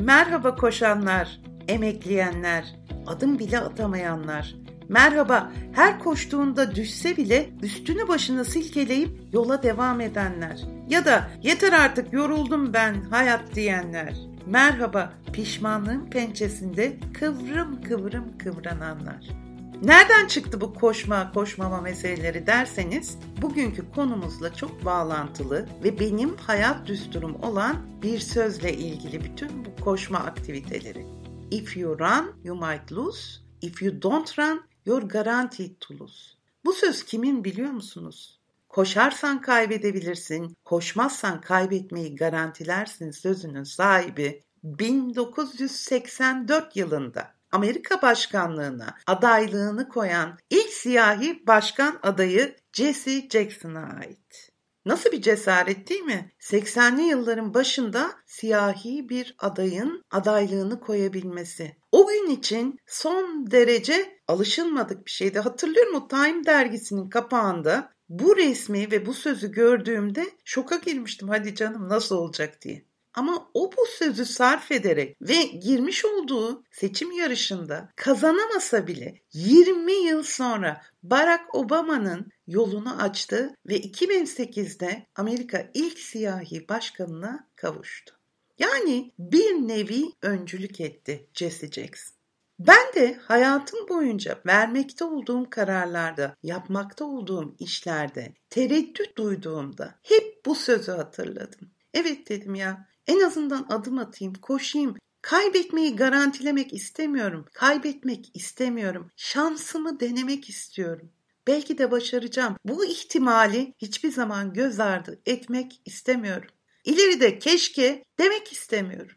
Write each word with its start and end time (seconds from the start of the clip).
Merhaba 0.00 0.56
koşanlar, 0.56 1.40
emekleyenler, 1.68 2.64
adım 3.06 3.38
bile 3.38 3.58
atamayanlar. 3.58 4.54
Merhaba 4.88 5.52
her 5.72 5.98
koştuğunda 5.98 6.74
düşse 6.74 7.16
bile 7.16 7.50
üstünü 7.62 8.08
başını 8.08 8.44
silkeleyip 8.44 9.20
yola 9.32 9.62
devam 9.62 10.00
edenler. 10.00 10.60
Ya 10.88 11.04
da 11.04 11.30
yeter 11.42 11.72
artık 11.72 12.12
yoruldum 12.12 12.72
ben 12.72 12.94
hayat 13.10 13.54
diyenler. 13.54 14.14
Merhaba 14.46 15.12
pişmanlığın 15.32 16.10
pençesinde 16.10 16.96
kıvrım 17.14 17.82
kıvrım 17.82 18.38
kıvrananlar. 18.38 19.47
Nereden 19.82 20.26
çıktı 20.26 20.60
bu 20.60 20.74
koşma 20.74 21.32
koşmama 21.32 21.80
meseleleri 21.80 22.46
derseniz 22.46 23.18
bugünkü 23.42 23.92
konumuzla 23.92 24.54
çok 24.54 24.84
bağlantılı 24.84 25.66
ve 25.84 26.00
benim 26.00 26.36
hayat 26.36 26.86
düsturum 26.86 27.42
olan 27.42 27.76
bir 28.02 28.18
sözle 28.18 28.72
ilgili 28.72 29.24
bütün 29.24 29.64
bu 29.64 29.84
koşma 29.84 30.18
aktiviteleri. 30.18 31.06
If 31.50 31.76
you 31.76 31.98
run, 31.98 32.34
you 32.44 32.56
might 32.56 32.92
lose. 32.92 33.40
If 33.62 33.82
you 33.82 34.02
don't 34.02 34.38
run, 34.38 34.62
you're 34.86 35.08
guaranteed 35.08 35.80
to 35.80 35.94
lose. 35.94 36.38
Bu 36.64 36.72
söz 36.72 37.04
kimin 37.04 37.44
biliyor 37.44 37.70
musunuz? 37.70 38.40
Koşarsan 38.68 39.40
kaybedebilirsin, 39.40 40.56
koşmazsan 40.64 41.40
kaybetmeyi 41.40 42.16
garantilersin 42.16 43.10
sözünün 43.10 43.64
sahibi 43.64 44.44
1984 44.62 46.76
yılında 46.76 47.37
Amerika 47.52 48.02
başkanlığına 48.02 48.94
adaylığını 49.06 49.88
koyan 49.88 50.38
ilk 50.50 50.72
siyahi 50.72 51.46
başkan 51.46 51.98
adayı 52.02 52.56
Jesse 52.72 53.28
Jackson'a 53.28 53.98
ait. 54.00 54.50
Nasıl 54.88 55.12
bir 55.12 55.22
cesaret 55.22 55.88
değil 55.90 56.00
mi? 56.00 56.32
80'li 56.40 57.02
yılların 57.02 57.54
başında 57.54 58.10
siyahi 58.26 59.08
bir 59.08 59.36
adayın 59.38 60.02
adaylığını 60.10 60.80
koyabilmesi. 60.80 61.76
O 61.92 62.06
gün 62.06 62.30
için 62.30 62.78
son 62.86 63.50
derece 63.50 64.20
alışılmadık 64.28 65.06
bir 65.06 65.10
şeydi. 65.10 65.38
Hatırlıyor 65.38 65.86
musun? 65.86 66.08
Time 66.08 66.46
dergisinin 66.46 67.08
kapağında 67.08 67.92
bu 68.08 68.36
resmi 68.36 68.90
ve 68.90 69.06
bu 69.06 69.14
sözü 69.14 69.52
gördüğümde 69.52 70.26
şoka 70.44 70.76
girmiştim. 70.76 71.28
Hadi 71.28 71.54
canım 71.54 71.88
nasıl 71.88 72.16
olacak 72.16 72.62
diye. 72.62 72.87
Ama 73.18 73.50
o 73.54 73.72
bu 73.72 73.86
sözü 73.98 74.24
sarf 74.24 74.72
ederek 74.72 75.16
ve 75.20 75.42
girmiş 75.42 76.04
olduğu 76.04 76.64
seçim 76.70 77.12
yarışında 77.12 77.88
kazanamasa 77.96 78.86
bile 78.86 79.22
20 79.32 79.92
yıl 79.92 80.22
sonra 80.22 80.82
Barack 81.02 81.54
Obama'nın 81.54 82.32
yolunu 82.46 83.02
açtı 83.02 83.54
ve 83.66 83.80
2008'de 83.80 85.06
Amerika 85.14 85.70
ilk 85.74 85.98
siyahi 85.98 86.68
başkanına 86.68 87.48
kavuştu. 87.56 88.14
Yani 88.58 89.12
bir 89.18 89.52
nevi 89.68 90.04
öncülük 90.22 90.80
etti 90.80 91.28
Jesse 91.34 91.70
Jackson. 91.70 92.18
Ben 92.58 92.92
de 92.94 93.14
hayatım 93.14 93.88
boyunca 93.88 94.40
vermekte 94.46 95.04
olduğum 95.04 95.50
kararlarda, 95.50 96.36
yapmakta 96.42 97.04
olduğum 97.04 97.56
işlerde 97.58 98.34
tereddüt 98.50 99.16
duyduğumda 99.16 99.94
hep 100.02 100.46
bu 100.46 100.54
sözü 100.54 100.92
hatırladım. 100.92 101.70
Evet 101.94 102.28
dedim 102.28 102.54
ya 102.54 102.88
en 103.08 103.20
azından 103.20 103.66
adım 103.68 103.98
atayım, 103.98 104.34
koşayım. 104.34 104.96
Kaybetmeyi 105.22 105.96
garantilemek 105.96 106.72
istemiyorum. 106.72 107.46
Kaybetmek 107.52 108.30
istemiyorum. 108.34 109.10
Şansımı 109.16 110.00
denemek 110.00 110.48
istiyorum. 110.48 111.10
Belki 111.46 111.78
de 111.78 111.90
başaracağım. 111.90 112.56
Bu 112.64 112.84
ihtimali 112.84 113.74
hiçbir 113.78 114.12
zaman 114.12 114.52
göz 114.52 114.80
ardı 114.80 115.20
etmek 115.26 115.82
istemiyorum. 115.84 116.50
İleride 116.84 117.38
keşke 117.38 118.04
demek 118.18 118.52
istemiyorum. 118.52 119.16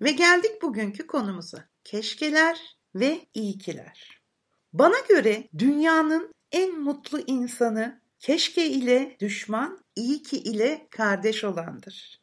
Ve 0.00 0.12
geldik 0.12 0.62
bugünkü 0.62 1.06
konumuza. 1.06 1.68
Keşkeler 1.84 2.76
ve 2.94 3.26
iyikiler. 3.34 4.20
Bana 4.72 4.98
göre 5.08 5.48
dünyanın 5.58 6.34
en 6.52 6.80
mutlu 6.80 7.20
insanı 7.26 8.00
keşke 8.18 8.66
ile 8.66 9.16
düşman, 9.20 9.84
iyi 9.96 10.22
ki 10.22 10.38
ile 10.38 10.86
kardeş 10.90 11.44
olandır. 11.44 12.19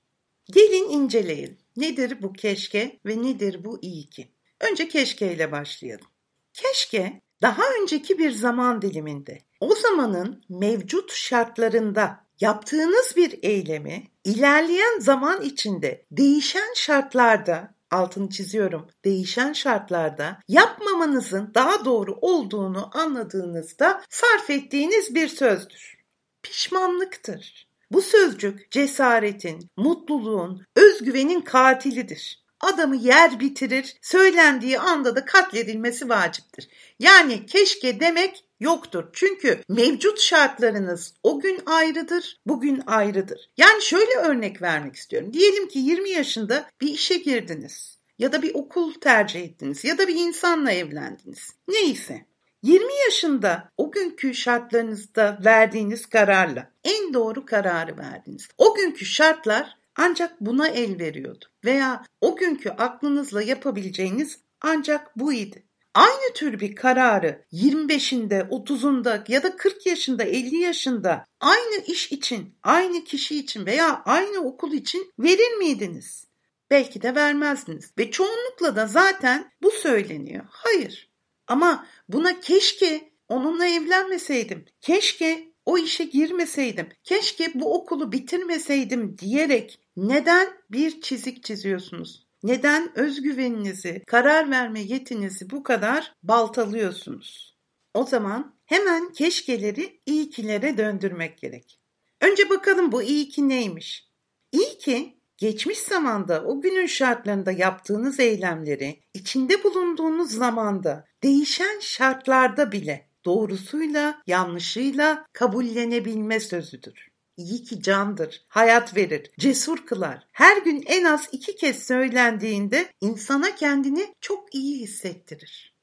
Gelin 0.52 0.90
inceleyelim. 0.90 1.58
Nedir 1.78 2.22
bu 2.22 2.34
keşke 2.34 3.00
ve 3.06 3.24
nedir 3.24 3.64
bu 3.64 3.80
iyi 3.82 4.10
ki? 4.10 4.32
Önce 4.60 4.88
keşke 4.88 5.34
ile 5.34 5.52
başlayalım. 5.52 6.08
Keşke 6.54 7.22
daha 7.42 7.64
önceki 7.82 8.20
bir 8.20 8.32
zaman 8.32 8.82
diliminde 8.82 9.42
o 9.60 9.76
zamanın 9.76 10.44
mevcut 10.50 11.12
şartlarında 11.14 12.28
yaptığınız 12.40 13.14
bir 13.16 13.40
eylemi 13.44 14.08
ilerleyen 14.24 15.00
zaman 15.00 15.42
içinde 15.42 16.06
değişen 16.12 16.74
şartlarda 16.76 17.76
altını 17.92 18.30
çiziyorum 18.30 18.88
değişen 19.06 19.54
şartlarda 19.54 20.40
yapmamanızın 20.48 21.52
daha 21.56 21.86
doğru 21.86 22.18
olduğunu 22.22 22.90
anladığınızda 22.94 24.04
sarf 24.10 24.50
ettiğiniz 24.50 25.16
bir 25.16 25.28
sözdür. 25.28 25.98
Pişmanlıktır. 26.44 27.67
Bu 27.92 28.02
sözcük 28.02 28.72
cesaretin, 28.72 29.70
mutluluğun, 29.78 30.66
özgüvenin 30.76 31.42
katilidir. 31.42 32.44
Adamı 32.60 32.96
yer 32.96 33.40
bitirir, 33.40 33.98
söylendiği 34.02 34.80
anda 34.80 35.16
da 35.16 35.26
katledilmesi 35.26 36.10
vaciptir. 36.10 36.70
Yani 37.00 37.46
keşke 37.46 38.00
demek 38.00 38.46
yoktur. 38.60 39.06
Çünkü 39.14 39.62
mevcut 39.70 40.20
şartlarınız 40.20 41.14
o 41.24 41.40
gün 41.40 41.62
ayrıdır, 41.66 42.40
bugün 42.46 42.84
ayrıdır. 42.88 43.50
Yani 43.58 43.82
şöyle 43.82 44.16
örnek 44.16 44.62
vermek 44.62 44.96
istiyorum. 44.96 45.34
Diyelim 45.34 45.68
ki 45.68 45.80
20 45.80 46.10
yaşında 46.10 46.70
bir 46.82 46.88
işe 46.88 47.18
girdiniz 47.18 47.98
ya 48.20 48.32
da 48.32 48.42
bir 48.42 48.56
okul 48.56 48.94
tercih 48.94 49.42
ettiniz 49.42 49.84
ya 49.84 49.98
da 49.98 50.08
bir 50.08 50.16
insanla 50.16 50.72
evlendiniz. 50.72 51.50
Neyse. 51.68 52.26
20 52.68 52.94
yaşında 53.06 53.70
o 53.78 53.92
günkü 53.92 54.34
şartlarınızda 54.34 55.40
verdiğiniz 55.46 56.06
kararla 56.06 56.72
en 56.84 57.14
doğru 57.14 57.46
kararı 57.46 57.98
verdiniz. 57.98 58.48
O 58.58 58.76
günkü 58.76 59.06
şartlar 59.06 59.78
ancak 59.96 60.42
buna 60.42 60.68
el 60.68 61.00
veriyordu 61.00 61.46
veya 61.66 62.04
o 62.22 62.36
günkü 62.36 62.70
aklınızla 62.70 63.42
yapabileceğiniz 63.42 64.40
ancak 64.62 65.20
bu 65.20 65.34
idi. 65.34 65.64
Aynı 65.94 66.34
tür 66.34 66.60
bir 66.60 66.76
kararı 66.76 67.46
25'inde, 67.54 68.50
30'unda 68.50 69.32
ya 69.32 69.44
da 69.44 69.58
40 69.58 69.86
yaşında, 69.86 70.24
50 70.24 70.58
yaşında 70.58 71.26
aynı 71.40 71.84
iş 71.88 72.12
için, 72.12 72.56
aynı 72.64 73.04
kişi 73.04 73.40
için 73.40 73.66
veya 73.66 74.02
aynı 74.06 74.40
okul 74.40 74.74
için 74.74 75.14
verir 75.20 75.58
miydiniz? 75.58 76.28
Belki 76.72 77.02
de 77.02 77.16
vermezdiniz 77.16 77.92
ve 77.98 78.12
çoğunlukla 78.12 78.76
da 78.76 78.88
zaten 78.88 79.52
bu 79.62 79.72
söyleniyor. 79.72 80.46
Hayır. 80.50 81.17
Ama 81.48 81.88
buna 82.10 82.40
keşke 82.40 83.12
onunla 83.28 83.66
evlenmeseydim. 83.68 84.66
Keşke 84.82 85.54
o 85.66 85.78
işe 85.78 86.04
girmeseydim. 86.04 86.90
Keşke 87.04 87.52
bu 87.56 87.76
okulu 87.76 88.12
bitirmeseydim 88.12 89.18
diyerek 89.18 89.80
neden 89.98 90.48
bir 90.72 91.02
çizik 91.02 91.44
çiziyorsunuz? 91.44 92.28
Neden 92.44 92.98
özgüveninizi, 92.98 94.04
karar 94.08 94.52
verme 94.52 94.82
yetinizi 94.82 95.50
bu 95.50 95.64
kadar 95.64 96.14
baltalıyorsunuz? 96.24 97.58
O 97.94 98.04
zaman 98.04 98.56
hemen 98.66 99.12
keşkeleri 99.12 100.02
iyi 100.06 100.30
kilere 100.30 100.78
döndürmek 100.78 101.38
gerek. 101.38 101.80
Önce 102.22 102.50
bakalım 102.50 102.92
bu 102.92 103.04
iyi 103.04 103.30
ki 103.30 103.50
neymiş? 103.50 104.08
İyi 104.52 104.78
ki 104.78 105.17
geçmiş 105.38 105.80
zamanda 105.80 106.44
o 106.44 106.62
günün 106.62 106.86
şartlarında 106.86 107.52
yaptığınız 107.52 108.20
eylemleri 108.20 109.00
içinde 109.14 109.64
bulunduğunuz 109.64 110.32
zamanda 110.32 111.06
değişen 111.24 111.80
şartlarda 111.80 112.72
bile 112.72 113.10
doğrusuyla 113.26 114.22
yanlışıyla 114.28 115.26
kabullenebilme 115.34 116.40
sözüdür. 116.40 117.08
İyi 117.38 117.64
ki 117.64 117.82
candır, 117.82 118.46
hayat 118.48 118.96
verir, 118.96 119.32
cesur 119.40 119.86
kılar. 119.86 120.28
Her 120.32 120.58
gün 120.58 120.84
en 120.88 121.04
az 121.04 121.30
iki 121.32 121.56
kez 121.56 121.88
söylendiğinde 121.88 122.92
insana 123.02 123.56
kendini 123.56 124.14
çok 124.22 124.56
iyi 124.56 124.80
hissettirir. 124.80 125.74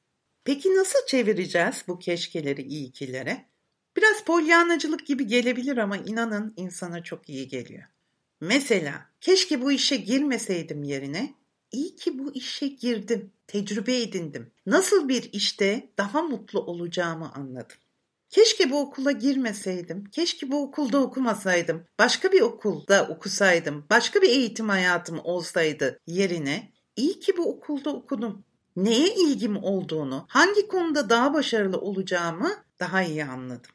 Peki 0.44 0.76
nasıl 0.76 1.06
çevireceğiz 1.06 1.84
bu 1.88 1.98
keşkeleri 1.98 2.62
iyikilere? 2.62 3.46
Biraz 3.96 4.24
polyanacılık 4.24 5.06
gibi 5.06 5.26
gelebilir 5.26 5.76
ama 5.76 5.96
inanın 5.96 6.54
insana 6.56 7.02
çok 7.02 7.28
iyi 7.28 7.48
geliyor. 7.48 7.93
Mesela 8.46 9.06
keşke 9.20 9.62
bu 9.62 9.72
işe 9.72 9.96
girmeseydim 9.96 10.82
yerine 10.82 11.34
iyi 11.72 11.96
ki 11.96 12.18
bu 12.18 12.34
işe 12.34 12.66
girdim, 12.66 13.32
tecrübe 13.46 14.02
edindim. 14.02 14.52
Nasıl 14.66 15.08
bir 15.08 15.30
işte 15.32 15.90
daha 15.98 16.22
mutlu 16.22 16.60
olacağımı 16.60 17.32
anladım. 17.32 17.76
Keşke 18.30 18.70
bu 18.70 18.80
okula 18.80 19.12
girmeseydim, 19.12 20.04
keşke 20.04 20.50
bu 20.50 20.62
okulda 20.62 20.98
okumasaydım, 20.98 21.84
başka 21.98 22.32
bir 22.32 22.40
okulda 22.40 23.08
okusaydım, 23.08 23.86
başka 23.90 24.22
bir 24.22 24.28
eğitim 24.28 24.68
hayatım 24.68 25.20
olsaydı 25.24 26.00
yerine 26.06 26.72
iyi 26.96 27.20
ki 27.20 27.36
bu 27.36 27.50
okulda 27.50 27.90
okudum. 27.90 28.44
Neye 28.76 29.14
ilgim 29.14 29.56
olduğunu, 29.56 30.24
hangi 30.28 30.68
konuda 30.68 31.10
daha 31.10 31.34
başarılı 31.34 31.80
olacağımı 31.80 32.50
daha 32.80 33.02
iyi 33.02 33.24
anladım. 33.24 33.70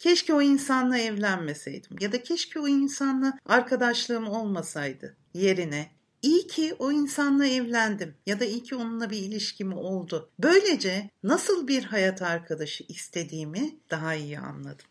Keşke 0.00 0.34
o 0.34 0.42
insanla 0.42 0.98
evlenmeseydim 0.98 1.96
ya 2.00 2.12
da 2.12 2.22
keşke 2.22 2.60
o 2.60 2.68
insanla 2.68 3.38
arkadaşlığım 3.46 4.28
olmasaydı 4.28 5.16
yerine 5.34 5.90
İyi 6.22 6.46
ki 6.46 6.74
o 6.78 6.92
insanla 6.92 7.46
evlendim 7.46 8.14
ya 8.26 8.40
da 8.40 8.44
iyi 8.44 8.62
ki 8.62 8.74
onunla 8.74 9.10
bir 9.10 9.16
ilişkim 9.16 9.72
oldu. 9.72 10.30
Böylece 10.38 11.10
nasıl 11.22 11.68
bir 11.68 11.84
hayat 11.84 12.22
arkadaşı 12.22 12.84
istediğimi 12.88 13.80
daha 13.90 14.14
iyi 14.14 14.38
anladım. 14.38 14.86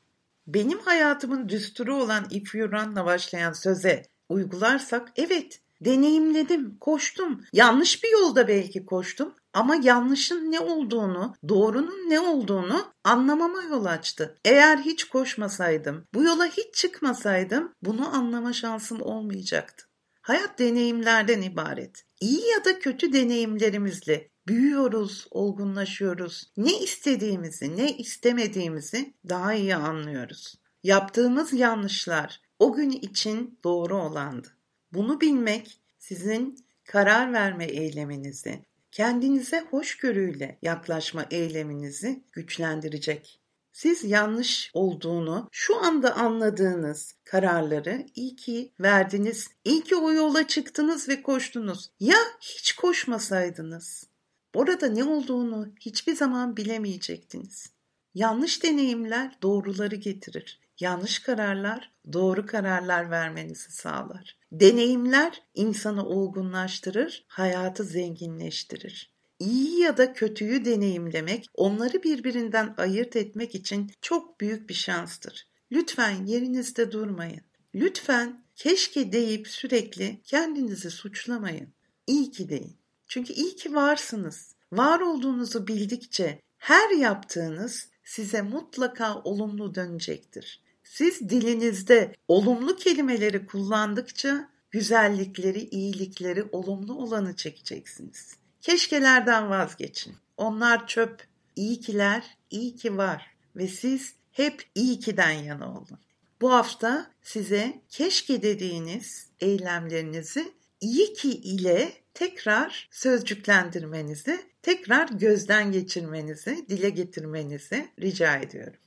Benim 0.48 0.80
hayatımın 0.80 1.50
düsturu 1.50 1.96
olan 1.96 2.28
If 2.30 2.56
You 2.56 2.72
Run'la 2.72 3.06
başlayan 3.06 3.54
söze 3.54 4.04
uygularsak 4.30 5.12
evet 5.16 5.62
deneyimledim, 5.81 6.78
koştum. 6.80 7.44
Yanlış 7.54 8.04
bir 8.04 8.12
yolda 8.12 8.48
belki 8.48 8.86
koştum 8.86 9.34
ama 9.54 9.76
yanlışın 9.76 10.52
ne 10.52 10.60
olduğunu, 10.60 11.36
doğrunun 11.50 12.10
ne 12.10 12.20
olduğunu 12.20 12.86
anlamama 13.04 13.64
yol 13.64 13.86
açtı. 13.86 14.38
Eğer 14.46 14.78
hiç 14.78 15.04
koşmasaydım, 15.04 16.08
bu 16.14 16.24
yola 16.24 16.46
hiç 16.46 16.74
çıkmasaydım 16.74 17.74
bunu 17.81 18.16
anlama 18.16 18.54
şansım 18.54 19.02
olmayacaktı. 19.02 19.86
Hayat 20.22 20.60
deneyimlerden 20.60 21.42
ibaret. 21.42 22.06
İyi 22.22 22.48
ya 22.48 22.66
da 22.66 22.80
kötü 22.80 23.14
deneyimlerimizle 23.14 24.30
büyüyoruz, 24.48 25.28
olgunlaşıyoruz. 25.31 26.52
Ne 26.58 26.80
istediğimizi, 26.80 27.78
ne 27.78 27.98
istemediğimizi 27.98 29.14
daha 29.30 29.54
iyi 29.54 29.76
anlıyoruz. 29.76 30.56
Yaptığımız 30.84 31.54
yanlışlar 31.54 32.42
o 32.60 32.74
gün 32.74 32.90
için 32.90 33.60
doğru 33.64 33.98
olandı. 33.98 34.48
Bunu 34.94 35.22
bilmek 35.22 35.82
sizin 35.98 36.66
karar 36.84 37.34
verme 37.34 37.66
eyleminizi, 37.66 38.66
kendinize 38.92 39.60
hoşgörüyle 39.60 40.60
yaklaşma 40.62 41.26
eyleminizi 41.32 42.24
güçlendirecek. 42.32 43.40
Siz 43.72 44.04
yanlış 44.04 44.72
olduğunu 44.74 45.48
şu 45.52 45.78
anda 45.78 46.16
anladığınız 46.16 47.16
kararları 47.24 48.06
iyi 48.16 48.36
ki 48.36 48.74
verdiniz. 48.80 49.48
İyi 49.66 49.84
ki 49.84 49.96
o 49.96 50.12
yola 50.12 50.48
çıktınız 50.48 51.10
ve 51.10 51.22
koştunuz. 51.22 51.92
Ya 52.00 52.18
hiç 52.42 52.76
koşmasaydınız? 52.76 54.08
Orada 54.54 54.88
ne 54.88 55.04
olduğunu 55.04 55.74
hiçbir 55.80 56.16
zaman 56.16 56.58
bilemeyecektiniz. 56.58 57.70
Yanlış 58.14 58.64
deneyimler 58.64 59.38
doğruları 59.42 59.96
getirir. 59.96 60.60
Yanlış 60.80 61.20
kararlar 61.20 61.92
doğru 62.14 62.46
kararlar 62.46 63.12
vermenizi 63.12 63.72
sağlar. 63.72 64.38
Deneyimler 64.52 65.44
insanı 65.54 66.06
olgunlaştırır, 66.06 67.26
hayatı 67.28 67.84
zenginleştirir. 67.84 69.14
İyi 69.40 69.80
ya 69.80 69.98
da 69.98 70.14
kötüyü 70.14 70.66
deneyimlemek, 70.66 71.46
onları 71.54 72.04
birbirinden 72.04 72.74
ayırt 72.78 73.16
etmek 73.16 73.56
için 73.56 73.92
çok 74.02 74.42
büyük 74.42 74.70
bir 74.70 74.74
şanstır. 74.74 75.48
Lütfen 75.72 76.26
yerinizde 76.26 76.92
durmayın. 76.92 77.42
Lütfen 77.76 78.44
keşke 78.56 79.12
deyip 79.12 79.48
sürekli 79.48 80.22
kendinizi 80.24 80.92
suçlamayın. 80.92 81.74
İyi 82.08 82.31
ki 82.31 82.50
deyin. 82.50 82.78
Çünkü 83.08 83.34
iyi 83.34 83.56
ki 83.56 83.76
varsınız. 83.76 84.56
Var 84.72 85.00
olduğunuzu 85.00 85.68
bildikçe 85.68 86.42
her 86.58 86.90
yaptığınız 86.90 87.90
size 88.04 88.42
mutlaka 88.42 89.22
olumlu 89.24 89.76
dönecektir. 89.76 90.69
Siz 90.90 91.30
dilinizde 91.30 92.16
olumlu 92.28 92.76
kelimeleri 92.76 93.46
kullandıkça 93.46 94.50
güzellikleri, 94.72 95.60
iyilikleri, 95.60 96.44
olumlu 96.52 96.94
olanı 96.94 97.36
çekeceksiniz. 97.36 98.36
Keşkelerden 98.62 99.50
vazgeçin. 99.50 100.16
Onlar 100.38 100.88
çöp. 100.88 101.28
İyi 101.56 101.80
kiler, 101.80 102.38
iyi 102.52 102.76
ki 102.76 102.98
var 102.98 103.36
ve 103.56 103.68
siz 103.68 104.14
hep 104.32 104.64
iyi 104.76 105.00
kiden 105.00 105.32
yana 105.32 105.72
olun. 105.72 106.00
Bu 106.42 106.54
hafta 106.54 107.12
size 107.22 107.82
keşke 107.90 108.42
dediğiniz 108.42 109.28
eylemlerinizi 109.40 110.52
iyi 110.82 111.14
ki 111.14 111.30
ile 111.32 111.94
tekrar 112.14 112.90
sözcüklendirmenizi, 112.92 114.42
tekrar 114.62 115.10
gözden 115.10 115.72
geçirmenizi, 115.72 116.66
dile 116.70 116.90
getirmenizi 116.90 117.90
rica 118.02 118.38
ediyorum. 118.38 118.80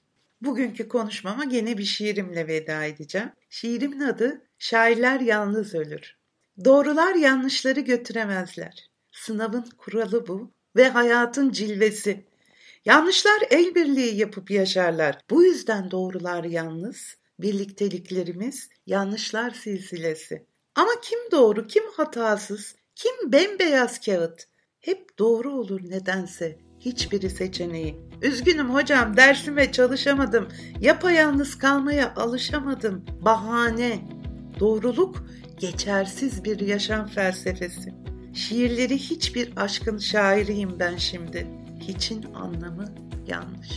Bugünkü 0.45 0.89
konuşmama 0.89 1.45
gene 1.45 1.79
bir 1.79 1.85
şiirimle 1.85 2.47
veda 2.47 2.85
edeceğim. 2.85 3.33
Şiirimin 3.51 4.01
adı 4.01 4.43
Şairler 4.59 5.21
Yalnız 5.21 5.75
Ölür. 5.75 6.17
Doğrular 6.65 7.15
yanlışları 7.15 7.81
götüremezler. 7.81 8.91
Sınavın 9.13 9.67
kuralı 9.79 10.27
bu 10.27 10.53
ve 10.77 10.89
hayatın 10.89 11.51
cilvesi. 11.51 12.25
Yanlışlar 12.85 13.43
el 13.51 13.75
birliği 13.75 14.17
yapıp 14.17 14.51
yaşarlar. 14.51 15.19
Bu 15.31 15.45
yüzden 15.45 15.91
doğrular 15.91 16.45
yalnız, 16.45 17.17
birlikteliklerimiz 17.39 18.69
yanlışlar 18.87 19.51
silsilesi. 19.51 20.47
Ama 20.75 20.93
kim 21.03 21.19
doğru, 21.31 21.67
kim 21.67 21.85
hatasız, 21.97 22.75
kim 22.95 23.33
bembeyaz 23.33 24.01
kağıt? 24.01 24.47
Hep 24.81 25.19
doğru 25.19 25.53
olur 25.53 25.81
nedense 25.91 26.59
hiçbiri 26.85 27.31
seçeneği. 27.31 27.97
Üzgünüm 28.23 28.75
hocam 28.75 29.17
dersime 29.17 29.73
çalışamadım. 29.73 30.49
Yapayalnız 30.81 31.59
kalmaya 31.59 32.15
alışamadım. 32.15 33.05
Bahane. 33.21 33.99
Doğruluk 34.61 35.27
geçersiz 35.59 36.45
bir 36.45 36.61
yaşam 36.61 37.07
felsefesi. 37.07 37.95
Şiirleri 38.35 38.99
hiçbir 38.99 39.53
aşkın 39.57 39.99
şairiyim 39.99 40.79
ben 40.79 40.97
şimdi. 40.97 41.47
Hiçin 41.81 42.23
anlamı 42.35 42.85
yanlış. 43.27 43.71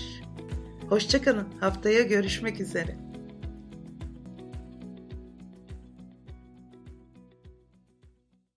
Hoşçakalın. 0.90 1.48
Haftaya 1.60 2.02
görüşmek 2.02 2.62
üzere. 2.62 3.05